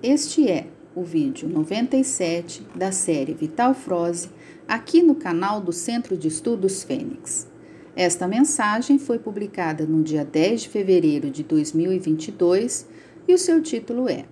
Este 0.00 0.48
é 0.48 0.68
o 0.94 1.02
vídeo 1.02 1.48
97 1.48 2.64
da 2.72 2.92
série 2.92 3.34
Vital 3.34 3.74
Froze, 3.74 4.30
aqui 4.68 5.02
no 5.02 5.16
canal 5.16 5.60
do 5.60 5.72
Centro 5.72 6.16
de 6.16 6.28
Estudos 6.28 6.84
Fênix. 6.84 7.48
Esta 7.96 8.28
mensagem 8.28 8.96
foi 8.96 9.18
publicada 9.18 9.84
no 9.86 10.00
dia 10.00 10.24
10 10.24 10.62
de 10.62 10.68
fevereiro 10.68 11.30
de 11.30 11.42
2022 11.42 12.86
e 13.26 13.34
o 13.34 13.38
seu 13.38 13.60
título 13.60 14.08
é 14.08 14.24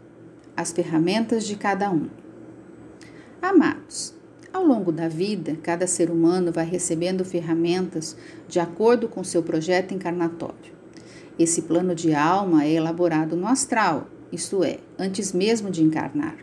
As 0.57 0.71
Ferramentas 0.71 1.45
de 1.45 1.57
Cada 1.57 1.91
Um. 1.91 2.11
Amados, 3.43 4.15
ao 4.53 4.65
longo 4.65 4.93
da 4.93 5.09
vida, 5.09 5.59
cada 5.65 5.89
ser 5.89 6.13
humano 6.13 6.53
vai 6.53 6.65
recebendo 6.65 7.25
ferramentas 7.25 8.17
de 8.47 8.61
acordo 8.61 9.09
com 9.09 9.25
seu 9.25 9.43
projeto 9.43 9.93
encarnatório. 9.93 10.77
Esse 11.37 11.63
plano 11.63 11.93
de 11.93 12.15
alma 12.15 12.65
é 12.65 12.71
elaborado 12.71 13.35
no 13.35 13.49
astral 13.49 14.07
isto 14.33 14.65
é, 14.65 14.79
antes 14.99 15.33
mesmo 15.33 15.71
de 15.71 15.83
encarnar. 15.83 16.37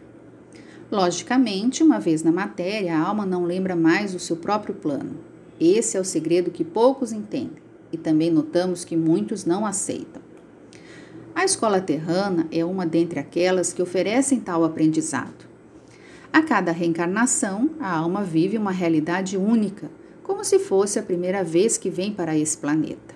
Logicamente, 0.91 1.81
uma 1.81 1.99
vez 1.99 2.23
na 2.23 2.31
matéria, 2.31 2.95
a 2.95 3.01
alma 3.01 3.25
não 3.25 3.45
lembra 3.45 3.75
mais 3.75 4.13
o 4.13 4.19
seu 4.19 4.35
próprio 4.35 4.75
plano. 4.75 5.17
Esse 5.59 5.97
é 5.97 5.99
o 5.99 6.05
segredo 6.05 6.51
que 6.51 6.63
poucos 6.63 7.11
entendem 7.11 7.63
e 7.91 7.97
também 7.97 8.31
notamos 8.31 8.83
que 8.83 8.95
muitos 8.95 9.45
não 9.45 9.65
aceitam. 9.65 10.21
A 11.35 11.43
escola 11.43 11.81
terrana 11.81 12.47
é 12.51 12.63
uma 12.63 12.85
dentre 12.85 13.19
aquelas 13.19 13.73
que 13.73 13.81
oferecem 13.81 14.39
tal 14.39 14.63
aprendizado. 14.63 15.47
A 16.31 16.41
cada 16.41 16.71
reencarnação, 16.71 17.71
a 17.79 17.95
alma 17.95 18.23
vive 18.23 18.57
uma 18.57 18.71
realidade 18.71 19.37
única, 19.37 19.89
como 20.23 20.43
se 20.43 20.59
fosse 20.59 20.97
a 20.97 21.03
primeira 21.03 21.43
vez 21.43 21.77
que 21.77 21.89
vem 21.89 22.13
para 22.13 22.37
esse 22.37 22.57
planeta. 22.57 23.13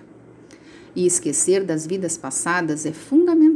E 0.94 1.06
esquecer 1.06 1.64
das 1.64 1.86
vidas 1.86 2.16
passadas 2.16 2.86
é 2.86 2.92
fundamental 2.92 3.47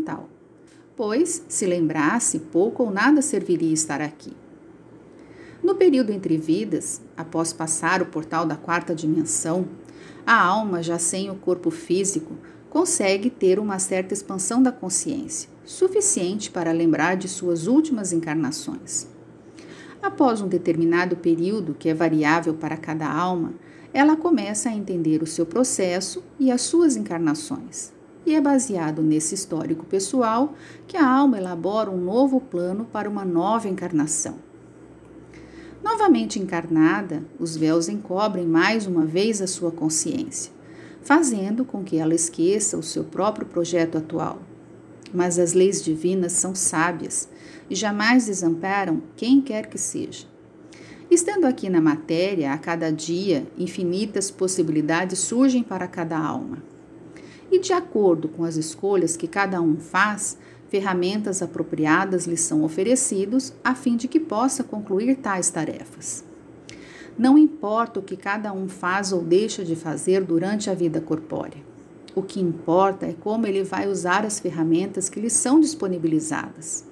pois, 1.04 1.44
se 1.48 1.66
lembrasse, 1.66 2.38
pouco 2.38 2.84
ou 2.84 2.90
nada 2.92 3.20
serviria 3.20 3.74
estar 3.74 4.00
aqui. 4.00 4.32
No 5.60 5.74
período 5.74 6.12
entre 6.12 6.36
vidas, 6.36 7.02
após 7.16 7.52
passar 7.52 8.00
o 8.00 8.06
portal 8.06 8.46
da 8.46 8.54
quarta 8.54 8.94
dimensão, 8.94 9.66
a 10.24 10.40
alma, 10.40 10.80
já 10.80 11.00
sem 11.00 11.28
o 11.28 11.34
corpo 11.34 11.72
físico, 11.72 12.38
consegue 12.70 13.30
ter 13.30 13.58
uma 13.58 13.80
certa 13.80 14.14
expansão 14.14 14.62
da 14.62 14.70
consciência, 14.70 15.50
suficiente 15.64 16.52
para 16.52 16.70
lembrar 16.70 17.16
de 17.16 17.26
suas 17.26 17.66
últimas 17.66 18.12
encarnações. 18.12 19.08
Após 20.00 20.40
um 20.40 20.46
determinado 20.46 21.16
período, 21.16 21.74
que 21.74 21.88
é 21.88 21.94
variável 21.94 22.54
para 22.54 22.76
cada 22.76 23.12
alma, 23.12 23.54
ela 23.92 24.14
começa 24.14 24.68
a 24.68 24.72
entender 24.72 25.20
o 25.20 25.26
seu 25.26 25.46
processo 25.46 26.22
e 26.38 26.52
as 26.52 26.60
suas 26.60 26.94
encarnações, 26.94 27.92
e 28.24 28.34
é 28.34 28.40
baseado 28.40 29.02
nesse 29.02 29.34
histórico 29.34 29.84
pessoal 29.84 30.54
que 30.86 30.96
a 30.96 31.06
alma 31.06 31.38
elabora 31.38 31.90
um 31.90 31.96
novo 31.96 32.40
plano 32.40 32.84
para 32.84 33.10
uma 33.10 33.24
nova 33.24 33.68
encarnação. 33.68 34.36
Novamente 35.82 36.38
encarnada, 36.38 37.24
os 37.38 37.56
véus 37.56 37.88
encobrem 37.88 38.46
mais 38.46 38.86
uma 38.86 39.04
vez 39.04 39.42
a 39.42 39.48
sua 39.48 39.72
consciência, 39.72 40.52
fazendo 41.02 41.64
com 41.64 41.82
que 41.82 41.98
ela 41.98 42.14
esqueça 42.14 42.78
o 42.78 42.82
seu 42.82 43.02
próprio 43.02 43.46
projeto 43.46 43.98
atual. 43.98 44.40
Mas 45.12 45.38
as 45.38 45.52
leis 45.52 45.82
divinas 45.82 46.32
são 46.32 46.54
sábias 46.54 47.28
e 47.68 47.74
jamais 47.74 48.26
desamparam 48.26 49.02
quem 49.16 49.40
quer 49.40 49.66
que 49.66 49.76
seja. 49.76 50.26
Estando 51.10 51.44
aqui 51.44 51.68
na 51.68 51.80
matéria, 51.80 52.52
a 52.52 52.58
cada 52.58 52.90
dia, 52.90 53.46
infinitas 53.58 54.30
possibilidades 54.30 55.18
surgem 55.18 55.62
para 55.62 55.86
cada 55.86 56.16
alma 56.16 56.71
e, 57.52 57.58
de 57.58 57.74
acordo 57.74 58.28
com 58.28 58.44
as 58.44 58.56
escolhas 58.56 59.14
que 59.14 59.28
cada 59.28 59.60
um 59.60 59.76
faz, 59.76 60.38
ferramentas 60.70 61.42
apropriadas 61.42 62.26
lhe 62.26 62.36
são 62.38 62.64
oferecidos 62.64 63.52
a 63.62 63.74
fim 63.74 63.94
de 63.94 64.08
que 64.08 64.18
possa 64.18 64.64
concluir 64.64 65.16
tais 65.16 65.50
tarefas. 65.50 66.24
Não 67.18 67.36
importa 67.36 68.00
o 68.00 68.02
que 68.02 68.16
cada 68.16 68.54
um 68.54 68.70
faz 68.70 69.12
ou 69.12 69.22
deixa 69.22 69.62
de 69.62 69.76
fazer 69.76 70.24
durante 70.24 70.70
a 70.70 70.74
vida 70.74 70.98
corpórea. 70.98 71.62
O 72.14 72.22
que 72.22 72.40
importa 72.40 73.04
é 73.04 73.12
como 73.12 73.46
ele 73.46 73.62
vai 73.62 73.86
usar 73.86 74.24
as 74.24 74.40
ferramentas 74.40 75.10
que 75.10 75.20
lhe 75.20 75.28
são 75.28 75.60
disponibilizadas. 75.60 76.86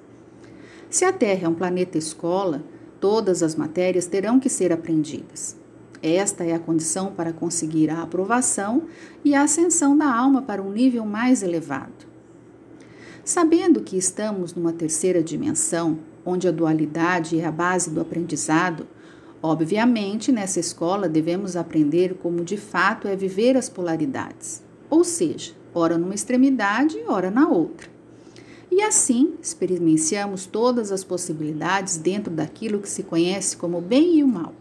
Se 0.91 1.05
a 1.05 1.11
Terra 1.11 1.45
é 1.45 1.49
um 1.49 1.55
planeta 1.55 1.97
escola, 1.97 2.63
todas 2.99 3.41
as 3.41 3.55
matérias 3.55 4.05
terão 4.05 4.39
que 4.39 4.49
ser 4.49 4.71
aprendidas. 4.71 5.59
Esta 6.01 6.43
é 6.43 6.53
a 6.53 6.59
condição 6.59 7.11
para 7.11 7.31
conseguir 7.31 7.89
a 7.89 8.01
aprovação 8.01 8.83
e 9.23 9.35
a 9.35 9.43
ascensão 9.43 9.95
da 9.95 10.11
alma 10.11 10.41
para 10.41 10.61
um 10.61 10.71
nível 10.71 11.05
mais 11.05 11.43
elevado. 11.43 12.09
Sabendo 13.23 13.81
que 13.81 13.97
estamos 13.97 14.55
numa 14.55 14.73
terceira 14.73 15.21
dimensão, 15.21 15.99
onde 16.25 16.47
a 16.47 16.51
dualidade 16.51 17.39
é 17.39 17.45
a 17.45 17.51
base 17.51 17.91
do 17.91 18.01
aprendizado, 18.01 18.87
obviamente 19.43 20.31
nessa 20.31 20.59
escola 20.59 21.07
devemos 21.07 21.55
aprender 21.55 22.15
como 22.15 22.43
de 22.43 22.57
fato 22.57 23.07
é 23.07 23.15
viver 23.15 23.55
as 23.55 23.69
polaridades, 23.69 24.63
ou 24.89 25.03
seja, 25.03 25.53
ora 25.73 25.99
numa 25.99 26.15
extremidade, 26.15 26.97
ora 27.07 27.29
na 27.29 27.47
outra. 27.47 27.87
E 28.71 28.81
assim 28.81 29.33
experienciamos 29.39 30.47
todas 30.47 30.91
as 30.91 31.03
possibilidades 31.03 31.97
dentro 31.97 32.33
daquilo 32.33 32.79
que 32.79 32.89
se 32.89 33.03
conhece 33.03 33.55
como 33.55 33.79
bem 33.81 34.17
e 34.17 34.23
o 34.23 34.27
mal. 34.27 34.53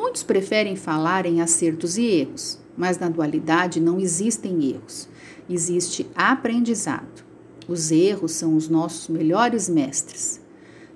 Muitos 0.00 0.22
preferem 0.22 0.76
falar 0.76 1.26
em 1.26 1.42
acertos 1.42 1.98
e 1.98 2.06
erros, 2.06 2.58
mas 2.74 2.98
na 2.98 3.10
dualidade 3.10 3.82
não 3.82 4.00
existem 4.00 4.70
erros. 4.70 5.06
Existe 5.46 6.06
aprendizado. 6.14 7.22
Os 7.68 7.92
erros 7.92 8.32
são 8.32 8.56
os 8.56 8.66
nossos 8.66 9.08
melhores 9.08 9.68
mestres. 9.68 10.40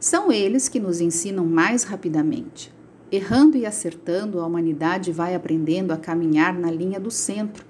São 0.00 0.32
eles 0.32 0.70
que 0.70 0.80
nos 0.80 1.02
ensinam 1.02 1.44
mais 1.44 1.84
rapidamente. 1.84 2.72
Errando 3.12 3.58
e 3.58 3.66
acertando, 3.66 4.40
a 4.40 4.46
humanidade 4.46 5.12
vai 5.12 5.34
aprendendo 5.34 5.92
a 5.92 5.98
caminhar 5.98 6.58
na 6.58 6.70
linha 6.70 6.98
do 6.98 7.10
centro, 7.10 7.66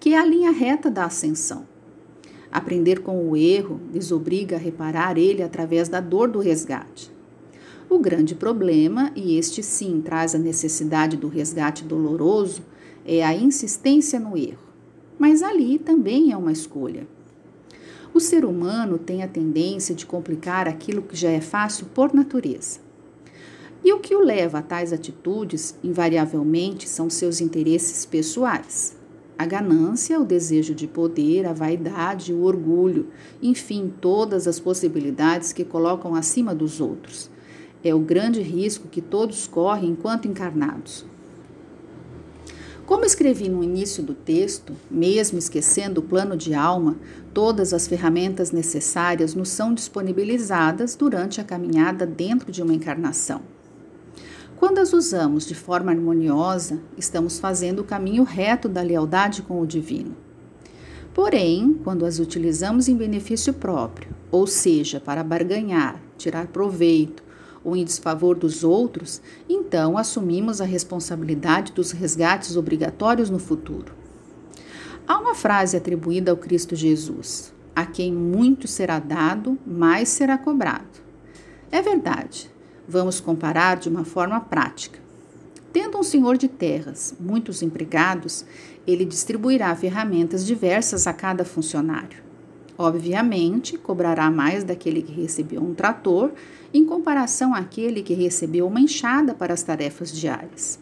que 0.00 0.14
é 0.14 0.18
a 0.18 0.24
linha 0.24 0.50
reta 0.50 0.90
da 0.90 1.04
ascensão. 1.04 1.66
Aprender 2.50 3.02
com 3.02 3.28
o 3.28 3.36
erro 3.36 3.78
desobriga 3.92 4.56
a 4.56 4.58
reparar 4.58 5.18
ele 5.18 5.42
através 5.42 5.90
da 5.90 6.00
dor 6.00 6.30
do 6.30 6.38
resgate. 6.38 7.12
O 7.90 7.98
grande 7.98 8.36
problema, 8.36 9.10
e 9.16 9.36
este 9.36 9.64
sim 9.64 10.00
traz 10.00 10.32
a 10.32 10.38
necessidade 10.38 11.16
do 11.16 11.26
resgate 11.26 11.82
doloroso, 11.82 12.62
é 13.04 13.24
a 13.24 13.34
insistência 13.34 14.20
no 14.20 14.38
erro. 14.38 14.62
Mas 15.18 15.42
ali 15.42 15.76
também 15.76 16.30
é 16.30 16.36
uma 16.36 16.52
escolha. 16.52 17.04
O 18.14 18.20
ser 18.20 18.44
humano 18.44 18.96
tem 18.96 19.24
a 19.24 19.28
tendência 19.28 19.92
de 19.92 20.06
complicar 20.06 20.68
aquilo 20.68 21.02
que 21.02 21.16
já 21.16 21.30
é 21.30 21.40
fácil 21.40 21.86
por 21.86 22.14
natureza. 22.14 22.78
E 23.82 23.92
o 23.92 23.98
que 23.98 24.14
o 24.14 24.20
leva 24.20 24.58
a 24.58 24.62
tais 24.62 24.92
atitudes, 24.92 25.74
invariavelmente, 25.82 26.88
são 26.88 27.10
seus 27.10 27.40
interesses 27.40 28.06
pessoais. 28.06 28.96
A 29.36 29.44
ganância, 29.44 30.20
o 30.20 30.24
desejo 30.24 30.76
de 30.76 30.86
poder, 30.86 31.44
a 31.44 31.52
vaidade, 31.52 32.32
o 32.32 32.42
orgulho, 32.42 33.08
enfim, 33.42 33.92
todas 34.00 34.46
as 34.46 34.60
possibilidades 34.60 35.52
que 35.52 35.64
colocam 35.64 36.14
acima 36.14 36.54
dos 36.54 36.80
outros 36.80 37.28
é 37.82 37.94
o 37.94 37.98
grande 37.98 38.42
risco 38.42 38.88
que 38.88 39.00
todos 39.00 39.46
correm 39.46 39.90
enquanto 39.90 40.28
encarnados. 40.28 41.04
Como 42.90 43.04
escrevi 43.04 43.48
no 43.48 43.62
início 43.62 44.02
do 44.02 44.14
texto, 44.14 44.74
mesmo 44.90 45.38
esquecendo 45.38 46.00
o 46.00 46.04
plano 46.04 46.36
de 46.36 46.54
alma, 46.54 46.96
todas 47.32 47.72
as 47.72 47.86
ferramentas 47.86 48.50
necessárias 48.50 49.32
nos 49.32 49.48
são 49.48 49.72
disponibilizadas 49.72 50.96
durante 50.96 51.40
a 51.40 51.44
caminhada 51.44 52.04
dentro 52.04 52.50
de 52.50 52.60
uma 52.60 52.74
encarnação. 52.74 53.42
Quando 54.56 54.78
as 54.78 54.92
usamos 54.92 55.46
de 55.46 55.54
forma 55.54 55.92
harmoniosa, 55.92 56.80
estamos 56.98 57.38
fazendo 57.38 57.78
o 57.78 57.84
caminho 57.84 58.24
reto 58.24 58.68
da 58.68 58.82
lealdade 58.82 59.40
com 59.40 59.60
o 59.60 59.66
divino. 59.66 60.16
Porém, 61.14 61.78
quando 61.84 62.04
as 62.04 62.18
utilizamos 62.18 62.88
em 62.88 62.96
benefício 62.96 63.54
próprio, 63.54 64.08
ou 64.30 64.46
seja, 64.46 65.00
para 65.00 65.22
barganhar, 65.24 66.00
tirar 66.18 66.48
proveito, 66.48 67.22
ou 67.64 67.76
em 67.76 67.84
desfavor 67.84 68.36
dos 68.36 68.64
outros, 68.64 69.20
então 69.48 69.98
assumimos 69.98 70.60
a 70.60 70.64
responsabilidade 70.64 71.72
dos 71.72 71.92
resgates 71.92 72.56
obrigatórios 72.56 73.30
no 73.30 73.38
futuro. 73.38 73.92
Há 75.06 75.18
uma 75.18 75.34
frase 75.34 75.76
atribuída 75.76 76.30
ao 76.30 76.36
Cristo 76.36 76.76
Jesus: 76.76 77.52
A 77.74 77.84
quem 77.84 78.12
muito 78.12 78.68
será 78.68 78.98
dado, 78.98 79.58
mais 79.66 80.08
será 80.08 80.38
cobrado. 80.38 81.00
É 81.70 81.82
verdade. 81.82 82.50
Vamos 82.88 83.20
comparar 83.20 83.76
de 83.76 83.88
uma 83.88 84.04
forma 84.04 84.40
prática. 84.40 84.98
Tendo 85.72 85.98
um 85.98 86.02
senhor 86.02 86.36
de 86.36 86.48
terras 86.48 87.14
muitos 87.20 87.62
empregados, 87.62 88.44
ele 88.86 89.04
distribuirá 89.04 89.74
ferramentas 89.76 90.44
diversas 90.44 91.06
a 91.06 91.12
cada 91.12 91.44
funcionário. 91.44 92.29
Obviamente, 92.82 93.76
cobrará 93.76 94.30
mais 94.30 94.64
daquele 94.64 95.02
que 95.02 95.12
recebeu 95.12 95.60
um 95.62 95.74
trator 95.74 96.32
em 96.72 96.82
comparação 96.82 97.54
àquele 97.54 98.02
que 98.02 98.14
recebeu 98.14 98.66
uma 98.66 98.80
enxada 98.80 99.34
para 99.34 99.52
as 99.52 99.62
tarefas 99.62 100.10
diárias. 100.10 100.80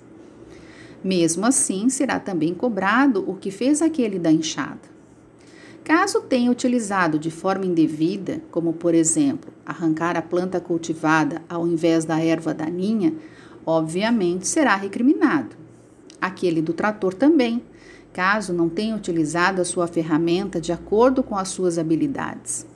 Mesmo 1.02 1.44
assim, 1.44 1.88
será 1.88 2.20
também 2.20 2.54
cobrado 2.54 3.28
o 3.28 3.34
que 3.34 3.50
fez 3.50 3.82
aquele 3.82 4.16
da 4.16 4.30
enxada. 4.30 4.78
Caso 5.82 6.20
tenha 6.20 6.52
utilizado 6.52 7.18
de 7.18 7.32
forma 7.32 7.66
indevida, 7.66 8.42
como 8.52 8.74
por 8.74 8.94
exemplo, 8.94 9.52
arrancar 9.66 10.16
a 10.16 10.22
planta 10.22 10.60
cultivada 10.60 11.42
ao 11.48 11.66
invés 11.66 12.04
da 12.04 12.20
erva 12.20 12.54
daninha, 12.54 13.12
obviamente 13.66 14.46
será 14.46 14.76
recriminado. 14.76 15.56
Aquele 16.20 16.62
do 16.62 16.72
trator 16.72 17.12
também, 17.12 17.60
caso 18.12 18.52
não 18.52 18.68
tenha 18.68 18.96
utilizado 18.96 19.60
a 19.60 19.64
sua 19.64 19.86
ferramenta 19.86 20.60
de 20.60 20.72
acordo 20.72 21.22
com 21.22 21.36
as 21.36 21.48
suas 21.48 21.78
habilidades. 21.78 22.66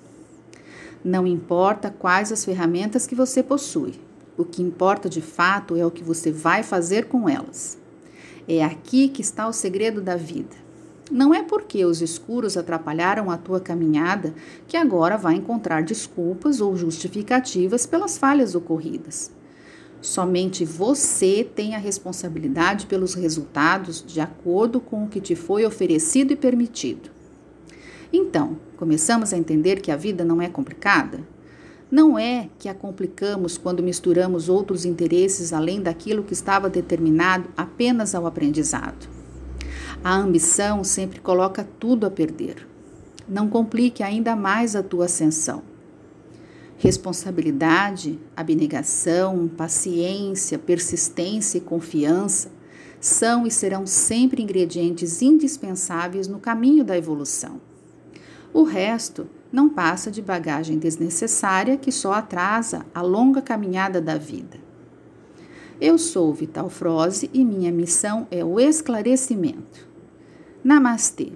Não 1.05 1.27
importa 1.27 1.91
quais 1.91 2.31
as 2.31 2.45
ferramentas 2.45 3.07
que 3.07 3.15
você 3.15 3.43
possui, 3.43 3.95
o 4.37 4.45
que 4.45 4.63
importa 4.63 5.09
de 5.09 5.21
fato 5.21 5.77
é 5.77 5.85
o 5.85 5.91
que 5.91 6.05
você 6.05 6.31
vai 6.31 6.63
fazer 6.63 7.07
com 7.07 7.29
elas. 7.29 7.79
É 8.49 8.65
aqui 8.65 9.09
que 9.09 9.21
está 9.21 9.47
o 9.47 9.53
segredo 9.53 10.01
da 10.01 10.17
vida. 10.17 10.57
Não 11.11 11.35
é 11.35 11.43
porque 11.43 11.85
os 11.85 12.01
escuros 12.01 12.57
atrapalharam 12.57 13.31
a 13.31 13.37
tua 13.37 13.61
caminhada 13.61 14.35
que 14.67 14.77
agora 14.77 15.17
vai 15.17 15.35
encontrar 15.35 15.83
desculpas 15.83 16.61
ou 16.61 16.77
justificativas 16.77 17.85
pelas 17.85 18.17
falhas 18.17 18.55
ocorridas. 18.55 19.31
Somente 20.03 20.65
você 20.65 21.45
tem 21.45 21.77
a 21.77 21.79
responsabilidade 21.79 22.87
pelos 22.87 23.15
resultados 23.15 24.05
de 24.05 24.21
acordo 24.21 24.81
com 24.81 25.05
o 25.05 25.09
que 25.09 25.21
te 25.21 25.37
foi 25.37 25.65
oferecido 25.65 26.33
e 26.33 26.37
permitido. 26.37 27.09
Então, 28.13 28.59
começamos 28.77 29.33
a 29.33 29.39
entender 29.39 29.81
que 29.81 29.93
a 29.93 29.97
vida 29.97 30.25
não 30.25 30.43
é 30.43 30.49
complicada? 30.49 31.21
Não 31.89 32.19
é 32.19 32.49
que 32.59 32.69
a 32.69 32.75
complicamos 32.75 33.57
quando 33.57 33.81
misturamos 33.81 34.49
outros 34.49 34.85
interesses 34.85 35.53
além 35.53 35.81
daquilo 35.81 36.25
que 36.25 36.33
estava 36.33 36.69
determinado 36.69 37.49
apenas 37.57 38.13
ao 38.13 38.27
aprendizado. 38.27 39.09
A 40.03 40.17
ambição 40.17 40.83
sempre 40.83 41.21
coloca 41.21 41.67
tudo 41.79 42.07
a 42.07 42.11
perder. 42.11 42.67
Não 43.29 43.49
complique 43.49 44.03
ainda 44.03 44.35
mais 44.35 44.75
a 44.75 44.83
tua 44.83 45.05
ascensão. 45.05 45.72
Responsabilidade, 46.83 48.19
abnegação, 48.37 49.47
paciência, 49.47 50.59
persistência 50.59 51.59
e 51.59 51.61
confiança 51.61 52.51
são 53.01 53.47
e 53.47 53.53
serão 53.53 53.87
sempre 53.87 54.43
ingredientes 54.43 55.23
indispensáveis 55.23 56.27
no 56.27 56.41
caminho 56.41 56.83
da 56.83 56.99
evolução. 56.99 57.61
O 58.53 58.65
resto 58.65 59.29
não 59.53 59.69
passa 59.69 60.11
de 60.11 60.21
bagagem 60.21 60.77
desnecessária 60.77 61.77
que 61.77 61.93
só 61.93 62.15
atrasa 62.15 62.85
a 62.93 63.01
longa 63.01 63.41
caminhada 63.41 64.01
da 64.01 64.19
vida. 64.19 64.59
Eu 65.81 65.97
sou 65.97 66.35
Vital 66.35 66.69
Froze 66.69 67.31
e 67.33 67.45
minha 67.45 67.71
missão 67.71 68.27
é 68.29 68.45
o 68.45 68.59
esclarecimento. 68.59 69.87
Namastê! 70.65 71.31